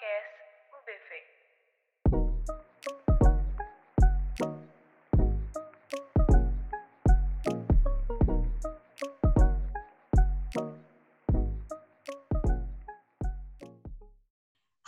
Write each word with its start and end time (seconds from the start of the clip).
Podcast 0.00 0.32
UBV. 0.72 1.10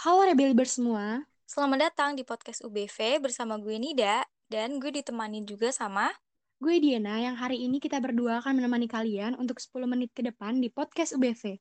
Halo 0.01 0.25
Rebelibers 0.25 0.81
semua, 0.81 1.29
Selamat 1.45 1.93
datang 1.93 2.17
di 2.17 2.25
podcast 2.25 2.65
UBV 2.65 3.21
bersama 3.21 3.61
gue 3.61 3.77
Nida 3.77 4.25
dan 4.49 4.81
gue 4.81 4.97
ditemani 4.97 5.45
juga 5.45 5.77
sama 5.77 6.09
gue 6.57 6.81
Diana 6.81 7.21
yang 7.21 7.37
hari 7.37 7.61
ini 7.61 7.85
kita 7.85 8.01
berdua 8.01 8.41
akan 8.41 8.65
menemani 8.65 8.89
kalian 8.89 9.37
untuk 9.37 9.61
10 9.61 9.77
menit 9.93 10.09
ke 10.17 10.25
depan 10.25 10.57
di 10.57 10.73
podcast 10.73 11.13
UBV. 11.13 11.61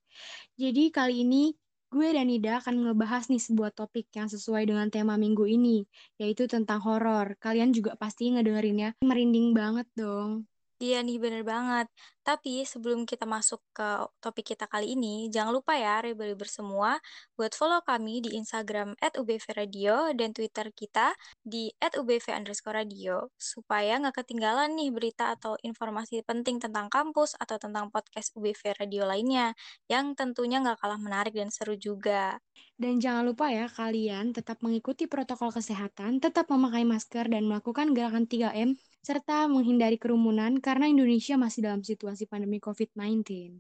Jadi 0.55 0.88
kali 0.88 1.27
ini 1.27 1.52
gue 1.91 2.08
dan 2.16 2.26
Nida 2.31 2.63
akan 2.63 2.88
ngebahas 2.88 3.27
nih 3.27 3.41
sebuah 3.44 3.72
topik 3.76 4.08
yang 4.16 4.32
sesuai 4.32 4.63
dengan 4.72 4.88
tema 4.88 5.20
minggu 5.20 5.44
ini, 5.44 5.84
yaitu 6.16 6.48
tentang 6.48 6.80
horor. 6.88 7.36
Kalian 7.44 7.76
juga 7.76 7.99
pasti 7.99 8.32
ngedengerinnya 8.32 8.95
merinding 9.04 9.52
banget 9.52 9.88
dong. 9.99 10.48
Dia 10.81 11.05
nih 11.05 11.21
bener 11.21 11.45
banget. 11.45 11.85
Tapi 12.26 12.66
sebelum 12.66 13.05
kita 13.05 13.30
masuk 13.30 13.62
ke 13.73 14.09
topik 14.17 14.53
kita 14.53 14.66
kali 14.66 14.98
ini, 14.98 15.30
jangan 15.30 15.54
lupa 15.54 15.77
ya 15.77 16.02
rebel 16.02 16.34
semua 16.49 16.98
buat 17.38 17.54
follow 17.54 17.81
kami 17.85 18.26
di 18.26 18.38
Instagram 18.38 18.98
at 18.98 19.13
UBV 19.17 19.45
Radio 19.57 20.09
dan 20.17 20.34
Twitter 20.34 20.73
kita 20.73 21.13
di 21.45 21.70
at 21.77 21.94
UBV 21.98 22.34
underscore 22.34 22.81
radio 22.81 23.30
supaya 23.38 24.02
nggak 24.02 24.26
ketinggalan 24.26 24.73
nih 24.73 24.90
berita 24.90 25.34
atau 25.38 25.54
informasi 25.62 26.26
penting 26.26 26.57
tentang 26.57 26.90
kampus 26.90 27.38
atau 27.38 27.62
tentang 27.62 27.93
podcast 27.93 28.34
UBV 28.34 28.82
Radio 28.82 29.05
lainnya 29.05 29.54
yang 29.85 30.18
tentunya 30.18 30.62
nggak 30.62 30.82
kalah 30.82 30.98
menarik 30.98 31.34
dan 31.37 31.54
seru 31.54 31.77
juga. 31.77 32.41
Dan 32.82 32.98
jangan 32.98 33.29
lupa 33.29 33.54
ya, 33.54 33.70
kalian 33.70 34.34
tetap 34.34 34.57
mengikuti 34.65 35.05
protokol 35.05 35.54
kesehatan, 35.54 36.18
tetap 36.18 36.49
memakai 36.49 36.82
masker 36.82 37.29
dan 37.29 37.46
melakukan 37.46 37.93
gerakan 37.93 38.26
3M, 38.26 38.74
serta 39.02 39.49
menghindari 39.49 39.98
kerumunan 39.98 40.62
karena 40.62 40.85
Indonesia 40.85 41.34
masih 41.34 41.66
dalam 41.66 41.82
situasi 41.82 42.30
pandemi 42.30 42.62
COVID-19. 42.62 43.58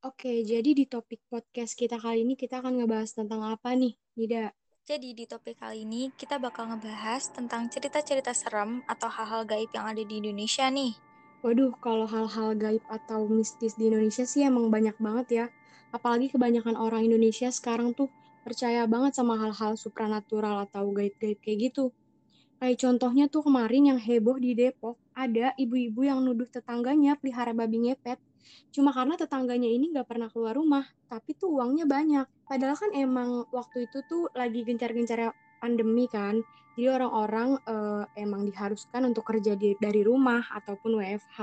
Oke, 0.00 0.40
jadi 0.40 0.72
di 0.72 0.88
topik 0.88 1.20
podcast 1.28 1.76
kita 1.76 2.00
kali 2.00 2.24
ini 2.24 2.32
kita 2.32 2.64
akan 2.64 2.80
ngebahas 2.80 3.12
tentang 3.12 3.44
apa 3.44 3.76
nih, 3.76 3.92
Nida? 4.16 4.56
Jadi 4.88 5.12
di 5.12 5.28
topik 5.28 5.60
kali 5.60 5.84
ini 5.84 6.08
kita 6.16 6.40
bakal 6.40 6.72
ngebahas 6.72 7.28
tentang 7.36 7.68
cerita-cerita 7.68 8.32
serem 8.32 8.80
atau 8.88 9.12
hal-hal 9.12 9.44
gaib 9.44 9.68
yang 9.76 9.84
ada 9.84 10.00
di 10.00 10.14
Indonesia 10.16 10.64
nih. 10.72 10.96
Waduh, 11.44 11.76
kalau 11.84 12.08
hal-hal 12.08 12.56
gaib 12.56 12.80
atau 12.88 13.28
mistis 13.28 13.76
di 13.76 13.92
Indonesia 13.92 14.24
sih 14.24 14.48
emang 14.48 14.72
banyak 14.72 14.96
banget 14.96 15.26
ya. 15.28 15.46
Apalagi 15.92 16.32
kebanyakan 16.32 16.80
orang 16.80 17.04
Indonesia 17.04 17.52
sekarang 17.52 17.92
tuh 17.92 18.08
percaya 18.40 18.88
banget 18.88 19.12
sama 19.12 19.36
hal-hal 19.36 19.76
supranatural 19.76 20.64
atau 20.64 20.88
gaib-gaib 20.96 21.36
kayak 21.44 21.68
gitu. 21.68 21.92
Kayak 22.60 22.76
contohnya 22.76 23.24
tuh 23.32 23.40
kemarin 23.48 23.96
yang 23.96 23.96
heboh 23.96 24.36
di 24.36 24.52
Depok, 24.52 25.00
ada 25.16 25.56
ibu-ibu 25.56 26.04
yang 26.04 26.20
nuduh 26.20 26.44
tetangganya 26.44 27.16
pelihara 27.16 27.56
babi 27.56 27.88
ngepet. 27.88 28.20
Cuma 28.68 28.92
karena 28.92 29.16
tetangganya 29.16 29.64
ini 29.64 29.88
nggak 29.96 30.04
pernah 30.04 30.28
keluar 30.28 30.52
rumah, 30.60 30.84
tapi 31.08 31.32
tuh 31.32 31.56
uangnya 31.56 31.88
banyak. 31.88 32.28
Padahal 32.44 32.76
kan 32.76 32.92
emang 32.92 33.48
waktu 33.48 33.88
itu 33.88 34.04
tuh 34.04 34.28
lagi 34.36 34.60
gencar-gencarnya 34.60 35.32
pandemi 35.56 36.04
kan. 36.04 36.44
Jadi 36.76 36.88
orang-orang 36.92 37.56
eh, 37.64 38.04
emang 38.20 38.44
diharuskan 38.44 39.08
untuk 39.08 39.24
kerja 39.24 39.56
di, 39.56 39.72
dari 39.80 40.04
rumah 40.04 40.44
ataupun 40.52 41.00
WFH. 41.00 41.38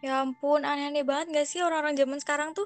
Ya 0.00 0.24
ampun, 0.24 0.64
aneh-aneh 0.64 1.04
banget 1.04 1.36
gak 1.36 1.48
sih 1.52 1.60
orang-orang 1.60 2.00
zaman 2.00 2.16
sekarang 2.16 2.56
tuh? 2.56 2.64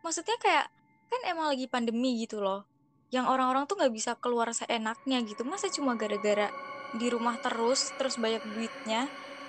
Maksudnya 0.00 0.40
kayak, 0.40 0.72
kan 1.12 1.20
emang 1.28 1.52
lagi 1.52 1.68
pandemi 1.68 2.24
gitu 2.24 2.40
loh. 2.40 2.64
Yang 3.12 3.28
orang-orang 3.28 3.68
tuh 3.68 3.76
gak 3.76 3.92
bisa 3.92 4.16
keluar 4.16 4.48
seenaknya 4.56 5.20
gitu. 5.28 5.44
Masa 5.44 5.68
cuma 5.68 5.92
gara-gara 6.00 6.48
di 6.92 7.08
rumah 7.08 7.40
terus, 7.40 7.92
terus 7.96 8.20
banyak 8.20 8.44
duitnya, 8.44 9.08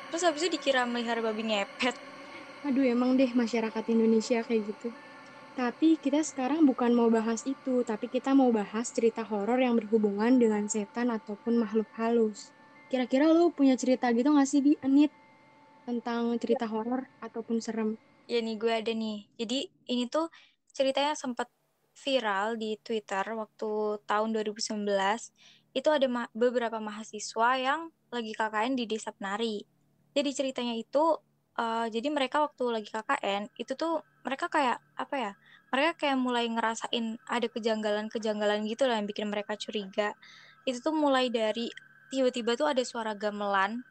terus 0.09 0.23
habis 0.23 0.47
itu 0.47 0.55
dikira 0.55 0.87
melihara 0.87 1.19
babi 1.19 1.51
ngepet. 1.51 1.95
Aduh, 2.63 2.87
emang 2.87 3.19
deh 3.19 3.27
masyarakat 3.35 3.83
Indonesia 3.91 4.39
kayak 4.39 4.63
gitu. 4.71 4.89
Tapi 5.53 6.01
kita 6.01 6.23
sekarang 6.25 6.65
bukan 6.65 6.95
mau 6.95 7.11
bahas 7.11 7.45
itu, 7.45 7.85
tapi 7.85 8.09
kita 8.09 8.33
mau 8.33 8.49
bahas 8.49 8.89
cerita 8.89 9.21
horor 9.21 9.59
yang 9.61 9.77
berhubungan 9.77 10.39
dengan 10.39 10.65
setan 10.65 11.13
ataupun 11.13 11.61
makhluk 11.61 11.85
halus. 11.99 12.49
Kira-kira 12.89 13.29
lu 13.29 13.53
punya 13.53 13.77
cerita 13.77 14.09
gitu 14.15 14.33
gak 14.33 14.49
sih, 14.49 14.65
Di? 14.65 14.73
Anit? 14.81 15.11
Tentang 15.85 16.33
cerita 16.39 16.65
horor 16.65 17.05
ataupun 17.21 17.61
serem? 17.61 17.99
Ya 18.25 18.39
nih 18.39 18.55
gue 18.55 18.71
ada 18.71 18.91
nih. 18.95 19.27
Jadi 19.35 19.67
ini 19.91 20.07
tuh 20.07 20.31
ceritanya 20.71 21.13
sempat 21.13 21.51
viral 21.93 22.57
di 22.57 22.79
Twitter 22.81 23.21
waktu 23.35 24.01
tahun 24.09 24.29
2019. 24.33 24.87
Itu 25.73 25.89
ada 25.89 26.05
ma 26.05 26.29
beberapa 26.37 26.77
mahasiswa 26.77 27.49
yang 27.57 27.89
lagi 28.13 28.31
KKN 28.37 28.77
di 28.77 28.85
Desa 28.85 29.09
Penari. 29.09 29.65
Jadi 30.13 30.29
ceritanya 30.29 30.77
itu 30.77 31.17
uh, 31.57 31.89
jadi 31.89 32.07
mereka 32.13 32.45
waktu 32.45 32.63
lagi 32.69 32.89
KKN 32.93 33.49
itu 33.57 33.73
tuh 33.73 34.05
mereka 34.21 34.47
kayak 34.47 34.77
apa 34.93 35.15
ya? 35.17 35.31
Mereka 35.73 36.05
kayak 36.05 36.17
mulai 36.21 36.45
ngerasain 36.45 37.17
ada 37.25 37.47
kejanggalan-kejanggalan 37.49 38.69
gitu 38.69 38.85
lah 38.85 39.01
yang 39.01 39.09
bikin 39.09 39.27
mereka 39.33 39.57
curiga. 39.57 40.13
Itu 40.69 40.79
tuh 40.79 40.93
mulai 40.93 41.33
dari 41.33 41.73
tiba-tiba 42.13 42.53
tuh 42.53 42.69
ada 42.69 42.85
suara 42.85 43.17
gamelan 43.17 43.81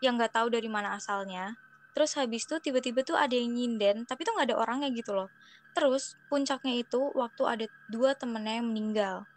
yang 0.00 0.16
nggak 0.16 0.32
tahu 0.32 0.48
dari 0.48 0.66
mana 0.72 0.96
asalnya. 0.96 1.60
Terus 1.92 2.16
habis 2.16 2.44
itu 2.44 2.56
tiba-tiba 2.60 3.04
tuh 3.04 3.16
ada 3.16 3.32
yang 3.32 3.52
nyinden, 3.56 4.04
tapi 4.04 4.24
tuh 4.24 4.36
nggak 4.36 4.52
ada 4.52 4.56
orangnya 4.60 4.88
gitu 4.92 5.16
loh. 5.16 5.28
Terus 5.72 6.16
puncaknya 6.32 6.80
itu 6.80 7.12
waktu 7.12 7.42
ada 7.44 7.64
dua 7.92 8.16
temennya 8.16 8.60
yang 8.60 8.68
meninggal. 8.68 9.28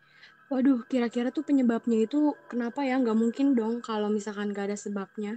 Waduh, 0.53 0.79
kira-kira 0.91 1.29
tuh 1.35 1.41
penyebabnya 1.49 1.97
itu 2.05 2.19
kenapa 2.51 2.79
ya? 2.89 2.95
Nggak 3.01 3.17
mungkin 3.23 3.47
dong 3.59 3.73
kalau 3.87 4.09
misalkan 4.17 4.47
nggak 4.53 4.65
ada 4.69 4.77
sebabnya. 4.85 5.31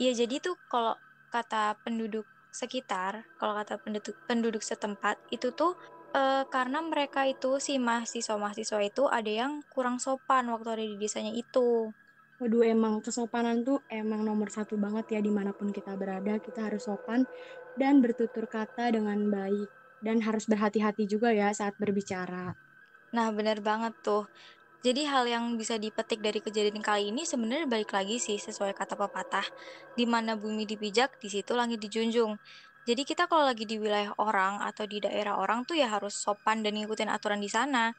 Iya, 0.00 0.12
jadi 0.24 0.34
tuh 0.44 0.56
kalau 0.70 0.96
kata 1.34 1.76
penduduk 1.84 2.26
sekitar, 2.50 3.28
kalau 3.38 3.54
kata 3.60 3.74
penduduk, 3.84 4.14
penduduk 4.26 4.62
setempat, 4.64 5.20
itu 5.30 5.52
tuh 5.54 5.76
e, 6.16 6.20
karena 6.50 6.78
mereka 6.82 7.20
itu 7.30 7.60
si 7.62 7.76
mahasiswa-mahasiswa 7.78 8.80
itu 8.90 9.02
ada 9.06 9.30
yang 9.30 9.52
kurang 9.70 9.96
sopan 10.02 10.48
waktu 10.50 10.68
ada 10.74 10.84
di 10.90 10.96
desanya 10.98 11.32
itu. 11.36 11.92
Waduh, 12.40 12.62
emang 12.74 12.94
kesopanan 13.06 13.58
tuh 13.68 13.78
emang 14.00 14.20
nomor 14.28 14.48
satu 14.56 14.74
banget 14.84 15.04
ya 15.14 15.20
di 15.26 15.30
mana 15.38 15.52
pun 15.58 15.68
kita 15.76 15.92
berada. 16.00 16.34
Kita 16.46 16.60
harus 16.66 16.82
sopan 16.88 17.20
dan 17.80 17.94
bertutur 18.04 18.44
kata 18.56 18.84
dengan 18.96 19.18
baik. 19.36 19.68
Dan 20.06 20.16
harus 20.26 20.44
berhati-hati 20.50 21.04
juga 21.12 21.28
ya 21.40 21.48
saat 21.58 21.74
berbicara. 21.82 22.56
Nah, 23.16 23.28
bener 23.34 23.58
banget 23.68 23.94
tuh. 24.06 24.30
Jadi 24.86 25.02
hal 25.12 25.24
yang 25.28 25.44
bisa 25.60 25.76
dipetik 25.84 26.20
dari 26.26 26.40
kejadian 26.46 26.80
kali 26.84 27.10
ini 27.12 27.22
sebenarnya 27.28 27.66
balik 27.68 27.90
lagi 27.96 28.16
sih 28.22 28.38
sesuai 28.40 28.72
kata 28.76 28.94
pepatah. 29.00 29.46
Di 29.98 30.04
mana 30.08 30.34
bumi 30.42 30.64
dipijak, 30.70 31.10
di 31.22 31.28
situ 31.34 31.52
langit 31.58 31.78
dijunjung. 31.84 32.38
Jadi 32.88 33.02
kita 33.10 33.28
kalau 33.30 33.44
lagi 33.50 33.64
di 33.68 33.76
wilayah 33.82 34.12
orang 34.18 34.62
atau 34.64 34.84
di 34.88 34.98
daerah 35.04 35.36
orang 35.38 35.64
tuh 35.68 35.76
ya 35.78 35.88
harus 35.92 36.14
sopan 36.16 36.64
dan 36.64 36.74
ngikutin 36.78 37.10
aturan 37.12 37.40
di 37.44 37.50
sana 37.52 37.92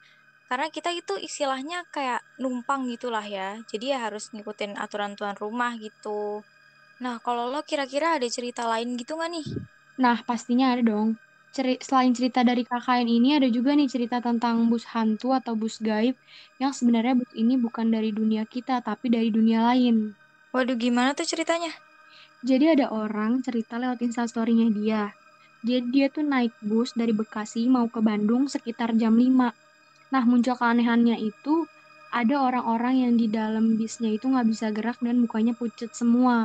karena 0.49 0.67
kita 0.69 0.91
itu 0.93 1.15
istilahnya 1.17 1.87
kayak 1.95 2.21
numpang 2.41 2.85
gitulah 2.91 3.23
ya 3.25 3.57
jadi 3.71 3.85
ya 3.97 3.99
harus 4.11 4.29
ngikutin 4.35 4.77
aturan 4.77 5.17
tuan 5.17 5.35
rumah 5.39 5.73
gitu 5.81 6.43
nah 7.03 7.15
kalau 7.25 7.49
lo 7.53 7.61
kira-kira 7.69 8.07
ada 8.19 8.27
cerita 8.29 8.63
lain 8.71 8.89
gitu 8.99 9.17
nggak 9.17 9.31
nih 9.35 9.47
Nah, 10.03 10.17
pastinya 10.27 10.73
ada 10.73 10.83
dong. 10.91 11.09
Ceri 11.55 11.75
selain 11.87 12.11
cerita 12.17 12.39
dari 12.49 12.63
KKN 12.69 13.07
ini, 13.17 13.29
ada 13.37 13.47
juga 13.57 13.71
nih 13.79 13.89
cerita 13.93 14.17
tentang 14.27 14.55
bus 14.71 14.85
hantu 14.93 15.27
atau 15.39 15.53
bus 15.61 15.75
gaib 15.87 16.15
yang 16.61 16.71
sebenarnya 16.77 17.13
bus 17.19 17.31
ini 17.43 17.53
bukan 17.65 17.87
dari 17.95 18.09
dunia 18.19 18.43
kita, 18.53 18.75
tapi 18.89 19.05
dari 19.15 19.29
dunia 19.37 19.59
lain. 19.69 19.95
waduh 20.53 20.77
gimana 20.83 21.09
tuh 21.17 21.27
ceritanya 21.31 21.71
Jadi 22.49 22.65
ada 22.75 22.85
orang 23.03 23.31
cerita 23.45 23.73
lewat 23.83 23.99
instastorynya 24.07 24.67
dia. 24.79 25.03
Jadi 25.67 25.87
dia 25.93 26.07
tuh 26.15 26.25
naik 26.33 26.53
bus 26.69 26.89
dari 26.99 27.13
Bekasi 27.19 27.61
mau 27.75 27.87
ke 27.95 27.99
Bandung 28.09 28.43
sekitar 28.53 28.89
jam 29.01 29.13
5. 29.23 29.49
Nah, 30.13 30.23
muncul 30.29 30.55
keanehannya 30.61 31.17
itu 31.31 31.53
ada 32.19 32.35
orang-orang 32.47 32.95
yang 33.05 33.13
di 33.21 33.27
dalam 33.39 33.65
bisnya 33.79 34.09
itu 34.17 34.25
nggak 34.31 34.47
bisa 34.51 34.67
gerak 34.75 34.97
dan 35.05 35.15
mukanya 35.23 35.53
pucat 35.59 35.91
semua. 36.01 36.35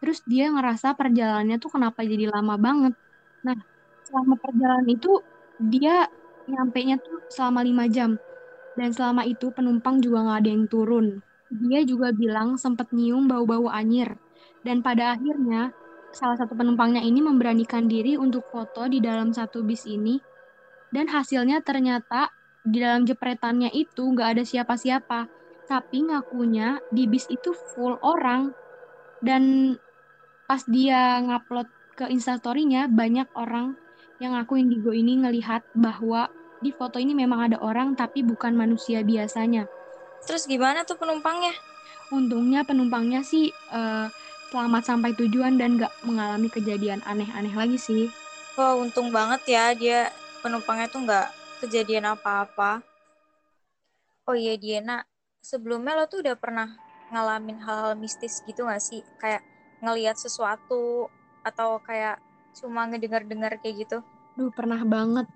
Terus 0.00 0.18
dia 0.32 0.44
ngerasa 0.54 0.88
perjalanannya 1.00 1.56
tuh 1.62 1.70
kenapa 1.74 2.00
jadi 2.12 2.26
lama 2.34 2.54
banget. 2.66 2.94
Nah, 3.46 3.58
selama 4.12 4.36
perjalanan 4.36 4.88
itu 4.92 5.24
dia 5.56 6.04
nyampe-nya 6.44 7.00
tuh 7.00 7.24
selama 7.32 7.64
5 7.64 7.88
jam. 7.88 8.10
Dan 8.76 8.92
selama 8.92 9.24
itu 9.24 9.48
penumpang 9.52 10.04
juga 10.04 10.24
nggak 10.28 10.38
ada 10.44 10.50
yang 10.52 10.64
turun. 10.68 11.06
Dia 11.48 11.80
juga 11.84 12.12
bilang 12.12 12.60
sempat 12.60 12.92
nyium 12.92 13.28
bau-bau 13.28 13.68
anyir. 13.72 14.16
Dan 14.64 14.80
pada 14.80 15.16
akhirnya, 15.16 15.72
salah 16.12 16.36
satu 16.36 16.56
penumpangnya 16.56 17.04
ini 17.04 17.20
memberanikan 17.20 17.88
diri 17.88 18.16
untuk 18.16 18.48
foto 18.48 18.88
di 18.88 19.00
dalam 19.00 19.32
satu 19.32 19.60
bis 19.64 19.84
ini. 19.84 20.16
Dan 20.92 21.08
hasilnya 21.08 21.60
ternyata 21.64 22.32
di 22.64 22.80
dalam 22.80 23.04
jepretannya 23.04 23.72
itu 23.72 24.12
nggak 24.12 24.28
ada 24.38 24.42
siapa-siapa. 24.44 25.28
Tapi 25.68 26.08
ngakunya 26.08 26.80
di 26.88 27.04
bis 27.08 27.28
itu 27.28 27.52
full 27.52 28.00
orang. 28.00 28.56
Dan 29.20 29.76
pas 30.48 30.64
dia 30.64 31.20
ngupload 31.20 31.68
ke 31.92 32.08
instastorynya, 32.08 32.88
banyak 32.88 33.28
orang 33.36 33.76
yang 34.22 34.38
ngaku 34.38 34.62
Indigo 34.62 34.94
ini 34.94 35.18
ngelihat 35.18 35.66
bahwa 35.74 36.30
di 36.62 36.70
foto 36.70 37.02
ini 37.02 37.10
memang 37.10 37.50
ada 37.50 37.58
orang 37.58 37.98
tapi 37.98 38.22
bukan 38.22 38.54
manusia 38.54 39.02
biasanya. 39.02 39.66
Terus 40.22 40.46
gimana 40.46 40.86
tuh 40.86 40.94
penumpangnya? 40.94 41.50
Untungnya 42.14 42.62
penumpangnya 42.62 43.26
sih 43.26 43.50
uh, 43.74 44.06
selamat 44.54 44.86
sampai 44.86 45.10
tujuan 45.18 45.58
dan 45.58 45.74
gak 45.74 45.90
mengalami 46.06 46.46
kejadian 46.46 47.02
aneh-aneh 47.02 47.50
lagi 47.50 47.74
sih. 47.82 48.06
Wah, 48.54 48.78
untung 48.78 49.10
banget 49.10 49.42
ya 49.50 49.74
dia 49.74 50.14
penumpangnya 50.38 50.86
tuh 50.86 51.02
gak 51.02 51.34
kejadian 51.66 52.14
apa-apa. 52.14 52.78
Oh 54.30 54.38
iya 54.38 54.54
Diana, 54.54 55.02
sebelumnya 55.42 55.98
lo 55.98 56.06
tuh 56.06 56.22
udah 56.22 56.38
pernah 56.38 56.70
ngalamin 57.10 57.58
hal-hal 57.58 57.98
mistis 57.98 58.38
gitu 58.46 58.70
gak 58.70 58.78
sih? 58.78 59.02
Kayak 59.18 59.42
ngeliat 59.82 60.14
sesuatu 60.14 61.10
atau 61.42 61.82
kayak 61.82 62.22
cuma 62.54 62.86
ngedengar-dengar 62.86 63.58
kayak 63.58 63.88
gitu? 63.88 63.98
Duh, 64.32 64.48
pernah 64.52 64.80
banget. 64.84 65.28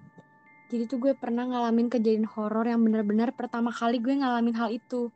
Jadi 0.67 0.83
tuh 0.91 0.99
gue 0.99 1.13
pernah 1.15 1.47
ngalamin 1.47 1.87
kejadian 1.87 2.27
horor 2.27 2.67
yang 2.67 2.83
bener-bener 2.83 3.31
pertama 3.31 3.71
kali 3.71 4.03
gue 4.03 4.19
ngalamin 4.19 4.57
hal 4.59 4.69
itu. 4.75 5.15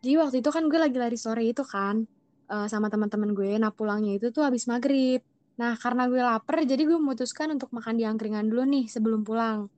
Jadi 0.00 0.14
waktu 0.16 0.36
itu 0.40 0.48
kan 0.48 0.68
gue 0.72 0.80
lagi 0.80 0.96
lari 0.96 1.18
sore 1.20 1.44
itu 1.44 1.60
kan 1.64 2.08
uh, 2.48 2.64
sama 2.64 2.88
teman-teman 2.88 3.36
gue. 3.36 3.60
Nah 3.60 3.68
pulangnya 3.72 4.16
itu 4.16 4.32
tuh 4.32 4.44
habis 4.48 4.64
maghrib. 4.64 5.20
Nah 5.60 5.76
karena 5.76 6.08
gue 6.08 6.22
lapar, 6.22 6.64
jadi 6.64 6.80
gue 6.80 6.96
memutuskan 6.96 7.52
untuk 7.52 7.76
makan 7.76 8.00
di 8.00 8.08
angkringan 8.08 8.48
dulu 8.48 8.64
nih 8.64 8.84
sebelum 8.88 9.20
pulang. 9.20 9.68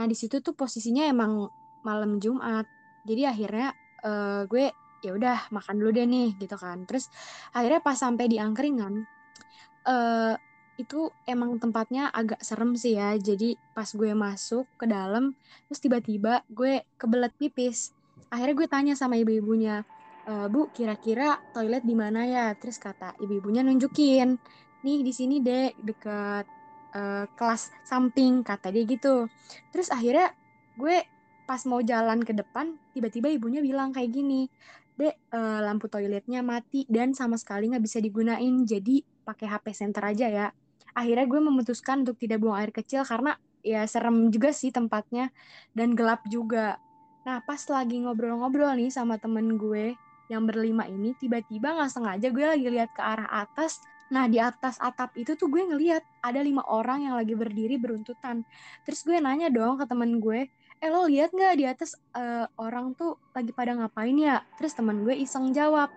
Nah 0.00 0.04
di 0.08 0.16
situ 0.16 0.40
tuh 0.40 0.56
posisinya 0.56 1.04
emang 1.04 1.44
malam 1.84 2.16
Jumat. 2.16 2.64
Jadi 3.04 3.28
akhirnya 3.28 3.76
uh, 4.04 4.48
gue 4.48 4.72
ya 5.04 5.12
udah 5.12 5.52
makan 5.52 5.74
dulu 5.84 5.90
deh 6.00 6.08
nih 6.08 6.32
gitu 6.40 6.56
kan. 6.56 6.88
Terus 6.88 7.12
akhirnya 7.52 7.84
pas 7.84 8.00
sampai 8.00 8.24
di 8.24 8.40
angkringan, 8.40 9.04
uh, 9.84 10.32
itu 10.76 11.10
emang 11.28 11.56
tempatnya 11.62 12.10
agak 12.10 12.42
serem 12.42 12.74
sih 12.74 12.98
ya. 12.98 13.14
Jadi 13.14 13.54
pas 13.74 13.86
gue 13.86 14.10
masuk 14.12 14.66
ke 14.78 14.86
dalam, 14.90 15.34
terus 15.70 15.80
tiba-tiba 15.80 16.42
gue 16.50 16.82
kebelet 16.98 17.34
pipis. 17.38 17.94
Akhirnya 18.30 18.54
gue 18.58 18.68
tanya 18.68 18.94
sama 18.98 19.14
ibu-ibunya, 19.20 19.86
e, 20.26 20.32
Bu, 20.50 20.72
kira-kira 20.74 21.38
toilet 21.54 21.86
di 21.86 21.94
mana 21.94 22.26
ya? 22.26 22.50
Terus 22.58 22.82
kata 22.82 23.14
ibu-ibunya 23.22 23.62
nunjukin, 23.62 24.38
nih 24.84 25.00
di 25.00 25.12
sini 25.16 25.40
deh 25.40 25.72
deket 25.80 26.44
uh, 26.94 27.24
kelas 27.34 27.72
samping 27.82 28.44
kata 28.44 28.70
dia 28.70 28.84
gitu. 28.86 29.26
Terus 29.72 29.88
akhirnya 29.88 30.30
gue 30.76 31.02
pas 31.44 31.60
mau 31.68 31.80
jalan 31.80 32.20
ke 32.24 32.32
depan, 32.32 32.76
tiba-tiba 32.96 33.28
ibunya 33.28 33.60
bilang 33.60 33.92
kayak 33.92 34.12
gini, 34.12 34.48
Dek, 34.94 35.26
uh, 35.34 35.58
lampu 35.58 35.90
toiletnya 35.90 36.40
mati 36.40 36.86
dan 36.86 37.12
sama 37.18 37.34
sekali 37.34 37.66
nggak 37.66 37.82
bisa 37.82 37.98
digunain, 37.98 38.62
jadi 38.62 39.02
pakai 39.26 39.50
HP 39.50 39.66
center 39.74 40.04
aja 40.06 40.26
ya 40.30 40.46
akhirnya 40.94 41.26
gue 41.26 41.40
memutuskan 41.42 42.06
untuk 42.06 42.16
tidak 42.16 42.40
buang 42.40 42.56
air 42.58 42.70
kecil 42.70 43.02
karena 43.02 43.36
ya 43.60 43.82
serem 43.84 44.30
juga 44.30 44.54
sih 44.54 44.70
tempatnya 44.70 45.34
dan 45.74 45.92
gelap 45.98 46.22
juga. 46.30 46.78
Nah 47.26 47.42
pas 47.42 47.60
lagi 47.68 48.00
ngobrol-ngobrol 48.00 48.72
nih 48.78 48.94
sama 48.94 49.18
temen 49.18 49.58
gue 49.58 49.98
yang 50.32 50.48
berlima 50.48 50.88
ini 50.88 51.12
tiba-tiba 51.20 51.76
nggak 51.76 51.90
sengaja 51.92 52.28
gue 52.32 52.44
lagi 52.46 52.66
lihat 52.72 52.90
ke 52.96 53.02
arah 53.04 53.28
atas 53.28 53.84
Nah 54.12 54.28
di 54.28 54.36
atas 54.36 54.76
atap 54.78 55.16
itu 55.16 55.32
tuh 55.34 55.48
gue 55.48 55.64
ngeliat 55.64 56.04
ada 56.20 56.38
lima 56.44 56.60
orang 56.68 57.08
yang 57.08 57.14
lagi 57.16 57.32
berdiri 57.32 57.80
beruntutan. 57.80 58.44
Terus 58.84 59.00
gue 59.02 59.16
nanya 59.16 59.48
dong 59.48 59.80
ke 59.80 59.88
temen 59.88 60.20
gue, 60.20 60.46
eh 60.78 60.88
lo 60.92 61.08
lihat 61.08 61.32
nggak 61.32 61.54
di 61.56 61.64
atas 61.64 61.96
uh, 62.12 62.44
orang 62.60 62.92
tuh 62.92 63.16
lagi 63.32 63.50
pada 63.56 63.72
ngapain 63.72 64.14
ya? 64.14 64.44
Terus 64.60 64.76
temen 64.76 65.02
gue 65.02 65.16
iseng 65.16 65.56
jawab, 65.56 65.88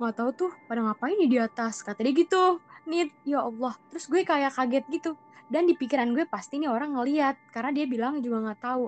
nggak 0.00 0.14
tahu 0.16 0.30
tuh 0.32 0.50
pada 0.64 0.80
ngapain 0.80 1.14
ya 1.20 1.28
di 1.28 1.38
atas. 1.38 1.84
Kata 1.84 2.00
dia 2.00 2.16
gitu 2.16 2.58
nih 2.86 3.10
ya 3.26 3.46
Allah. 3.46 3.74
Terus 3.90 4.04
gue 4.10 4.22
kayak 4.26 4.54
kaget 4.54 4.84
gitu. 4.90 5.12
Dan 5.52 5.68
di 5.68 5.76
pikiran 5.76 6.16
gue 6.16 6.24
pasti 6.26 6.58
nih 6.58 6.70
orang 6.70 6.96
ngeliat. 6.96 7.36
Karena 7.52 7.70
dia 7.70 7.86
bilang 7.86 8.18
juga 8.24 8.50
nggak 8.50 8.60
tahu. 8.62 8.86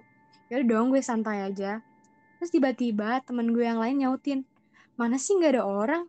Ya 0.50 0.60
dong 0.64 0.90
gue 0.90 1.02
santai 1.04 1.44
aja. 1.44 1.80
Terus 2.38 2.50
tiba-tiba 2.50 3.20
temen 3.24 3.52
gue 3.52 3.64
yang 3.64 3.80
lain 3.80 3.96
nyautin. 4.00 4.40
Mana 4.98 5.18
sih 5.18 5.36
nggak 5.36 5.58
ada 5.58 5.64
orang? 5.64 6.02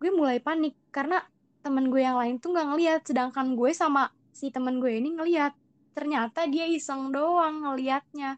Gue 0.00 0.10
mulai 0.12 0.40
panik. 0.40 0.76
Karena 0.90 1.22
temen 1.64 1.88
gue 1.88 2.02
yang 2.02 2.18
lain 2.18 2.36
tuh 2.42 2.52
nggak 2.52 2.66
ngeliat. 2.74 3.00
Sedangkan 3.06 3.54
gue 3.54 3.70
sama 3.72 4.10
si 4.34 4.50
temen 4.50 4.82
gue 4.82 4.92
ini 4.92 5.14
ngeliat. 5.16 5.54
Ternyata 5.94 6.50
dia 6.50 6.66
iseng 6.66 7.14
doang 7.14 7.62
ngeliatnya. 7.62 8.36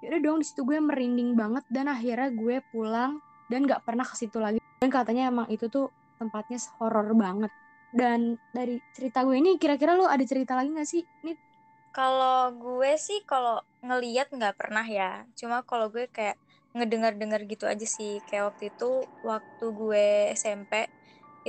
Ya 0.00 0.06
udah 0.12 0.20
dong 0.20 0.38
di 0.40 0.46
situ 0.48 0.64
gue 0.64 0.80
merinding 0.80 1.36
banget. 1.36 1.64
Dan 1.68 1.92
akhirnya 1.92 2.32
gue 2.32 2.64
pulang. 2.72 3.20
Dan 3.46 3.68
nggak 3.68 3.84
pernah 3.84 4.02
ke 4.02 4.16
situ 4.16 4.40
lagi. 4.40 4.58
Dan 4.80 4.88
katanya 4.88 5.28
emang 5.28 5.46
itu 5.52 5.68
tuh 5.68 5.92
tempatnya 6.16 6.56
horor 6.80 7.12
banget 7.12 7.52
dan 7.94 8.40
dari 8.50 8.82
cerita 8.96 9.22
gue 9.22 9.36
ini 9.38 9.60
kira-kira 9.60 9.94
lu 9.94 10.08
ada 10.08 10.22
cerita 10.26 10.58
lagi 10.58 10.74
gak 10.74 10.88
sih 10.88 11.02
Nit? 11.22 11.38
Kalau 11.94 12.52
gue 12.52 12.92
sih 13.00 13.24
kalau 13.24 13.64
ngeliat 13.80 14.28
nggak 14.28 14.56
pernah 14.60 14.84
ya. 14.84 15.24
Cuma 15.32 15.64
kalau 15.64 15.88
gue 15.88 16.10
kayak 16.12 16.36
ngedengar-dengar 16.76 17.40
gitu 17.48 17.64
aja 17.64 17.86
sih. 17.88 18.20
Kayak 18.28 18.52
waktu 18.52 18.68
itu 18.68 18.90
waktu 19.24 19.66
gue 19.72 20.06
SMP 20.36 20.92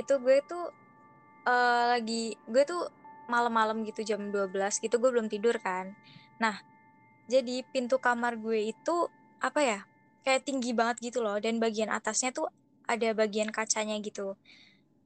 itu 0.00 0.14
gue 0.24 0.40
tuh 0.48 0.72
uh, 1.44 1.84
lagi 1.92 2.32
gue 2.48 2.64
tuh 2.64 2.88
malam-malam 3.28 3.84
gitu 3.84 4.00
jam 4.08 4.32
12 4.32 4.80
gitu 4.80 4.96
gue 4.96 5.10
belum 5.12 5.28
tidur 5.28 5.60
kan. 5.60 5.92
Nah, 6.40 6.56
jadi 7.28 7.60
pintu 7.68 8.00
kamar 8.00 8.40
gue 8.40 8.72
itu 8.72 9.12
apa 9.44 9.60
ya? 9.60 9.78
Kayak 10.24 10.48
tinggi 10.48 10.72
banget 10.72 11.12
gitu 11.12 11.20
loh 11.20 11.36
dan 11.36 11.60
bagian 11.60 11.92
atasnya 11.92 12.32
tuh 12.32 12.48
ada 12.88 13.12
bagian 13.12 13.52
kacanya 13.52 14.00
gitu. 14.00 14.32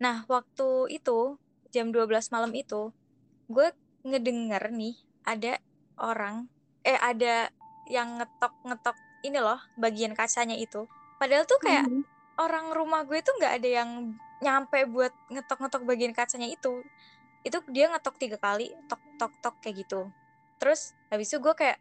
Nah, 0.03 0.27
waktu 0.27 0.91
itu, 0.91 1.39
jam 1.71 1.95
12 1.95 2.35
malam 2.35 2.51
itu, 2.59 2.91
gue 3.47 3.71
ngedenger 4.03 4.75
nih, 4.75 4.99
ada 5.23 5.63
orang, 5.95 6.51
eh 6.83 6.99
ada 6.99 7.55
yang 7.87 8.19
ngetok-ngetok 8.19 8.99
ini 9.23 9.39
loh, 9.39 9.63
bagian 9.79 10.19
kacanya 10.19 10.59
itu. 10.59 10.91
Padahal 11.23 11.47
tuh 11.47 11.63
kayak 11.63 11.87
mm 11.87 12.03
-hmm. 12.03 12.05
orang 12.43 12.75
rumah 12.75 13.07
gue 13.07 13.23
tuh 13.23 13.31
nggak 13.39 13.63
ada 13.63 13.69
yang 13.71 14.19
nyampe 14.43 14.91
buat 14.91 15.15
ngetok-ngetok 15.31 15.87
bagian 15.87 16.11
kacanya 16.11 16.51
itu. 16.51 16.83
Itu 17.47 17.63
dia 17.71 17.87
ngetok 17.95 18.19
tiga 18.19 18.43
kali, 18.43 18.75
tok-tok-tok 18.91 19.63
kayak 19.63 19.87
gitu. 19.87 20.11
Terus 20.59 20.99
habis 21.15 21.31
itu 21.31 21.39
gue 21.39 21.55
kayak, 21.55 21.79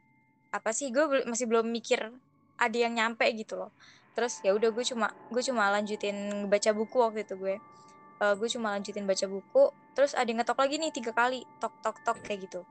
apa 0.53 0.69
sih, 0.69 0.93
gue 0.93 1.25
masih 1.25 1.49
belum 1.49 1.65
mikir 1.73 2.13
ada 2.61 2.77
yang 2.77 2.93
nyampe 2.93 3.25
gitu 3.33 3.57
loh. 3.57 3.73
Terus 4.13 4.45
ya 4.45 4.53
udah 4.53 4.69
gue 4.69 4.85
cuma 4.85 5.09
gue 5.33 5.41
cuma 5.41 5.73
lanjutin 5.73 6.45
baca 6.45 6.69
buku 6.69 7.01
waktu 7.01 7.25
itu 7.25 7.33
gue 7.41 7.57
uh, 8.21 8.33
gue 8.37 8.47
cuma 8.53 8.77
lanjutin 8.77 9.03
baca 9.09 9.25
buku 9.25 9.73
terus 9.97 10.13
ada 10.13 10.29
yang 10.29 10.39
ngetok 10.39 10.61
lagi 10.61 10.75
nih 10.77 10.91
tiga 10.93 11.11
kali 11.11 11.43
tok 11.57 11.73
tok 11.81 11.97
tok 12.05 12.17
kayak 12.23 12.47
gitu. 12.47 12.61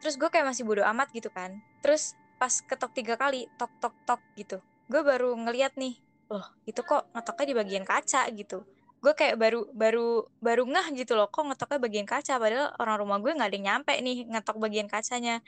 Terus 0.00 0.16
gue 0.16 0.28
kayak 0.32 0.48
masih 0.48 0.64
bodo 0.66 0.82
amat 0.82 1.12
gitu 1.12 1.28
kan. 1.30 1.60
Terus 1.84 2.16
pas 2.40 2.50
ketok 2.50 2.92
tiga 2.96 3.14
kali 3.14 3.46
tok 3.60 3.70
tok 3.78 3.94
tok 4.08 4.20
gitu. 4.34 4.58
Gue 4.88 5.04
baru 5.04 5.36
ngeliat 5.36 5.76
nih 5.76 5.94
loh 6.26 6.42
itu 6.66 6.82
kok 6.82 7.06
ngetoknya 7.14 7.46
di 7.46 7.54
bagian 7.54 7.84
kaca 7.86 8.26
gitu. 8.34 8.66
Gue 8.98 9.12
kayak 9.14 9.38
baru 9.38 9.70
baru 9.70 10.26
baru 10.42 10.66
ngah 10.66 10.90
gitu 10.96 11.14
loh 11.14 11.30
kok 11.30 11.46
ngetoknya 11.46 11.78
bagian 11.78 12.06
kaca? 12.08 12.34
Padahal 12.40 12.74
orang 12.80 12.96
rumah 12.98 13.18
gue 13.22 13.30
nggak 13.30 13.48
ada 13.52 13.56
yang 13.56 13.66
nyampe 13.70 13.94
nih 14.02 14.26
ngetok 14.26 14.56
bagian 14.58 14.88
kacanya. 14.90 15.38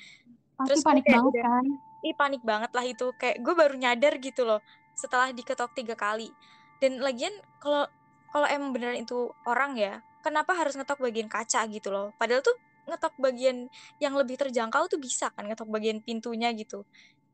Pasti 0.54 0.68
terus 0.70 0.82
panik 0.86 1.04
banget 1.08 1.34
kan? 1.42 1.64
Ih 2.06 2.14
panik 2.14 2.42
banget 2.46 2.70
lah 2.70 2.84
itu. 2.86 3.10
Kayak 3.18 3.42
gue 3.42 3.54
baru 3.58 3.74
nyadar 3.74 4.14
gitu 4.22 4.46
loh 4.46 4.62
setelah 4.94 5.34
diketok 5.34 5.74
tiga 5.74 5.98
kali. 5.98 6.30
Dan 6.78 7.02
lagian 7.02 7.34
kalau 7.58 7.90
kalau 8.32 8.46
emang 8.48 8.76
beneran 8.76 9.00
itu 9.00 9.32
orang 9.48 9.76
ya 9.78 10.04
kenapa 10.22 10.52
harus 10.54 10.76
ngetok 10.76 11.00
bagian 11.00 11.28
kaca 11.30 11.64
gitu 11.70 11.88
loh? 11.88 12.12
Padahal 12.20 12.44
tuh 12.44 12.56
ngetok 12.88 13.14
bagian 13.20 13.68
yang 14.00 14.16
lebih 14.16 14.40
terjangkau 14.40 14.88
tuh 14.88 15.00
bisa 15.00 15.32
kan 15.32 15.48
ngetok 15.48 15.68
bagian 15.68 16.04
pintunya 16.04 16.52
gitu. 16.52 16.84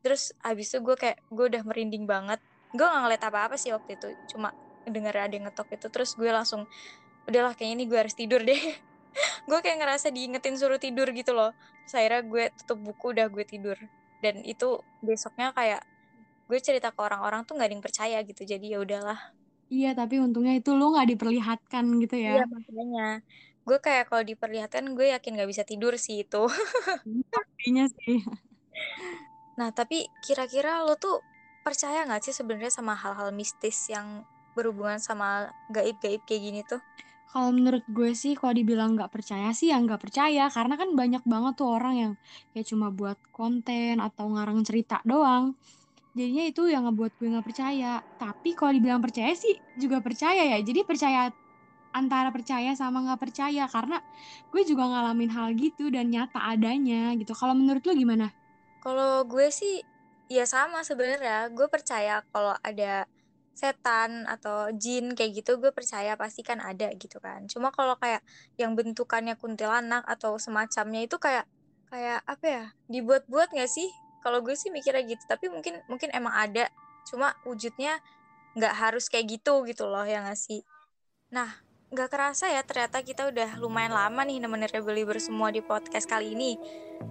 Terus 0.05 0.35
abis 0.45 0.75
itu 0.75 0.79
gue 0.85 0.97
kayak 0.99 1.19
gue 1.31 1.45
udah 1.51 1.63
merinding 1.67 2.05
banget. 2.05 2.39
Gue 2.75 2.87
gak 2.87 3.03
ngeliat 3.07 3.23
apa-apa 3.23 3.57
sih 3.59 3.71
waktu 3.71 3.99
itu 3.99 4.09
cuma 4.35 4.51
denger 4.85 5.15
ada 5.17 5.35
yang 5.35 5.47
ngetok 5.49 5.81
itu 5.81 5.87
terus 5.89 6.13
gue 6.19 6.29
langsung 6.29 6.69
udahlah 7.25 7.57
kayaknya 7.57 7.75
ini 7.81 7.85
gue 7.89 7.99
harus 7.99 8.15
tidur 8.15 8.43
deh. 8.45 8.59
Gue 9.47 9.63
kayak 9.63 9.79
ngerasa 9.79 10.11
diingetin 10.11 10.59
suruh 10.59 10.81
tidur 10.81 11.07
gitu 11.15 11.39
loh. 11.39 11.55
Saya 11.87 12.19
gue 12.19 12.51
tutup 12.59 12.83
buku 12.83 13.15
udah 13.15 13.31
gue 13.31 13.47
tidur. 13.47 13.79
Dan 14.19 14.43
itu 14.43 14.83
besoknya 15.07 15.55
kayak 15.55 15.87
gue 16.51 16.59
cerita 16.59 16.91
ke 16.91 16.99
orang-orang 16.99 17.47
tuh 17.47 17.55
nggak 17.55 17.69
ada 17.71 17.75
yang 17.79 17.85
percaya 17.85 18.19
gitu 18.27 18.43
jadi 18.45 18.67
ya 18.77 18.79
udahlah 18.83 19.17
Iya, 19.73 19.89
tapi 19.97 20.15
untungnya 20.21 20.53
itu 20.59 20.71
lo 20.77 20.93
nggak 20.93 21.09
diperlihatkan 21.17 21.85
gitu 22.03 22.17
ya. 22.21 22.31
Iya, 22.37 22.43
makanya. 22.49 23.05
Gue 23.65 23.79
kayak 23.81 24.13
kalau 24.13 24.21
diperlihatkan, 24.21 24.85
gue 24.93 25.07
yakin 25.17 25.41
gak 25.41 25.49
bisa 25.49 25.65
tidur 25.65 25.97
sih 25.97 26.25
itu. 26.29 26.45
Pastinya 27.33 27.85
sih. 27.89 28.21
Nah, 29.55 29.71
tapi 29.71 30.11
kira-kira 30.19 30.83
lo 30.83 30.99
tuh 30.99 31.23
percaya 31.63 32.03
gak 32.11 32.27
sih 32.27 32.35
sebenarnya 32.35 32.75
sama 32.75 32.99
hal-hal 32.99 33.31
mistis 33.31 33.87
yang 33.87 34.27
berhubungan 34.59 34.99
sama 34.99 35.55
gaib-gaib 35.71 36.27
kayak 36.27 36.43
gini 36.43 36.61
tuh? 36.67 36.83
Kalau 37.31 37.51
menurut 37.51 37.83
gue 37.91 38.15
sih, 38.15 38.39
kalau 38.39 38.55
dibilang 38.55 38.95
nggak 38.95 39.11
percaya 39.11 39.51
sih 39.51 39.71
ya 39.75 39.79
nggak 39.83 39.99
percaya. 39.99 40.47
Karena 40.51 40.75
kan 40.79 40.95
banyak 40.95 41.23
banget 41.27 41.53
tuh 41.59 41.67
orang 41.71 41.95
yang 41.99 42.13
kayak 42.55 42.67
cuma 42.71 42.95
buat 42.95 43.19
konten 43.35 43.99
atau 43.99 44.31
ngarang 44.31 44.63
cerita 44.63 45.03
doang 45.03 45.59
jadinya 46.15 46.45
itu 46.47 46.63
yang 46.71 46.87
ngebuat 46.87 47.13
gue 47.19 47.29
nggak 47.35 47.47
percaya 47.47 48.01
tapi 48.17 48.55
kalau 48.55 48.73
dibilang 48.75 49.03
percaya 49.03 49.35
sih 49.35 49.59
juga 49.77 49.99
percaya 49.99 50.57
ya 50.57 50.59
jadi 50.63 50.87
percaya 50.87 51.35
antara 51.95 52.35
percaya 52.35 52.75
sama 52.75 53.03
nggak 53.07 53.21
percaya 53.23 53.71
karena 53.71 54.03
gue 54.51 54.63
juga 54.67 54.87
ngalamin 54.91 55.31
hal 55.31 55.55
gitu 55.55 55.91
dan 55.91 56.11
nyata 56.11 56.43
adanya 56.43 57.15
gitu 57.15 57.35
kalau 57.35 57.55
menurut 57.55 57.83
lo 57.87 57.95
gimana 57.95 58.31
Kalau 58.85 59.25
gue 59.25 59.49
sih 59.49 59.81
ya 60.29 60.45
sama 60.45 60.85
sebenarnya. 60.85 61.49
Gue 61.53 61.67
percaya 61.73 62.21
kalau 62.33 62.53
ada 62.61 63.09
setan 63.55 64.27
atau 64.27 64.69
jin 64.75 65.15
kayak 65.15 65.41
gitu 65.41 65.63
gue 65.63 65.71
percaya 65.71 66.19
pasti 66.19 66.43
kan 66.45 66.61
ada 66.61 66.91
gitu 66.99 67.17
kan. 67.23 67.47
Cuma 67.49 67.71
kalau 67.73 67.97
kayak 67.97 68.21
yang 68.61 68.75
bentukannya 68.77 69.39
kuntilanak 69.41 70.05
atau 70.05 70.37
semacamnya 70.37 71.07
itu 71.07 71.17
kayak 71.17 71.49
kayak 71.89 72.21
apa 72.27 72.45
ya? 72.45 72.65
Dibuat-buat 72.91 73.55
gak 73.57 73.71
sih? 73.71 73.89
Kalau 74.25 74.41
gue 74.41 74.57
sih 74.57 74.73
mikirnya 74.73 75.05
gitu. 75.05 75.21
Tapi 75.29 75.53
mungkin 75.53 75.85
mungkin 75.87 76.09
emang 76.17 76.33
ada. 76.33 76.73
Cuma 77.05 77.37
wujudnya 77.45 78.01
nggak 78.57 78.75
harus 78.75 79.13
kayak 79.13 79.39
gitu 79.39 79.69
gitu 79.69 79.85
loh 79.85 80.09
yang 80.09 80.25
ngasih. 80.25 80.65
Nah, 81.29 81.53
nggak 81.95 82.11
kerasa 82.11 82.51
ya 82.51 82.67
ternyata 82.67 83.07
kita 83.07 83.31
udah 83.31 83.63
lumayan 83.63 83.95
lama 83.95 84.27
nih 84.27 84.43
nemenin 84.43 84.67
Rebelliber 84.67 85.15
semua 85.23 85.55
di 85.55 85.63
podcast 85.63 86.11
kali 86.11 86.35
ini. 86.35 86.59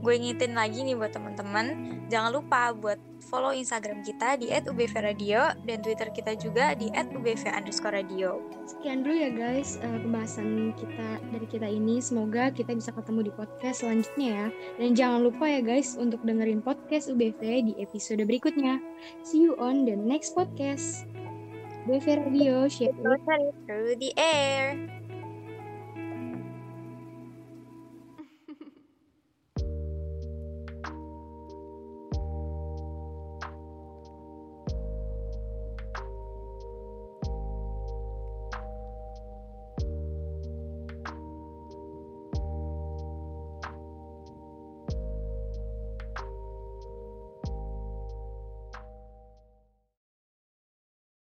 Gue 0.03 0.19
ngitin 0.19 0.59
lagi 0.59 0.83
nih 0.83 0.99
buat 0.99 1.15
teman-teman, 1.15 1.99
jangan 2.11 2.35
lupa 2.35 2.75
buat 2.75 2.99
follow 3.31 3.55
Instagram 3.55 4.03
kita 4.03 4.35
di 4.35 4.51
@ubvradio 4.51 5.55
dan 5.63 5.79
Twitter 5.79 6.11
kita 6.11 6.35
juga 6.35 6.75
di 6.75 6.91
@ubv_radio. 6.91 8.43
Sekian 8.67 9.07
dulu 9.07 9.15
ya 9.15 9.31
guys 9.31 9.79
uh, 9.79 9.99
pembahasan 10.03 10.75
kita 10.75 11.23
dari 11.31 11.47
kita 11.47 11.67
ini. 11.67 12.03
Semoga 12.03 12.51
kita 12.51 12.75
bisa 12.75 12.91
ketemu 12.91 13.27
di 13.27 13.31
podcast 13.31 13.87
selanjutnya 13.87 14.29
ya. 14.35 14.47
Dan 14.83 14.89
jangan 14.99 15.19
lupa 15.23 15.47
ya 15.47 15.63
guys 15.63 15.95
untuk 15.95 16.19
dengerin 16.27 16.59
podcast 16.59 17.07
UBV 17.07 17.71
di 17.71 17.73
episode 17.79 18.19
berikutnya. 18.27 18.83
See 19.23 19.47
you 19.47 19.55
on 19.55 19.87
the 19.87 19.95
next 19.95 20.35
podcast. 20.35 21.12
BF 21.87 22.07
Radio, 22.07 22.67
share 22.69 22.93
through 23.67 23.95
the 23.97 24.13
air. 24.17 25.02